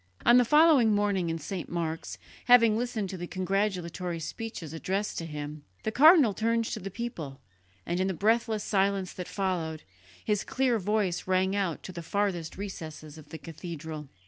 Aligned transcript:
On 0.25 0.37
the 0.37 0.45
following 0.45 0.95
morning 0.95 1.29
in 1.29 1.37
St. 1.37 1.69
Mark's, 1.69 2.17
having 2.45 2.75
listened 2.75 3.07
to 3.11 3.17
the 3.17 3.27
congratulatory 3.27 4.19
speeches 4.19 4.73
addressed 4.73 5.19
to 5.19 5.27
him, 5.27 5.63
the 5.83 5.91
cardinal 5.91 6.33
turned 6.33 6.65
to 6.65 6.79
the 6.79 6.89
people, 6.89 7.39
and 7.85 7.99
in 7.99 8.07
the 8.07 8.15
breathless 8.15 8.63
silence 8.63 9.13
that 9.13 9.27
followed, 9.27 9.83
his 10.25 10.43
clear 10.43 10.79
voice 10.79 11.27
rang 11.27 11.55
out 11.55 11.83
to 11.83 11.91
the 11.91 12.01
farthest 12.01 12.57
recesses 12.57 13.19
of 13.19 13.29
the 13.29 13.37
cathedral. 13.37 14.09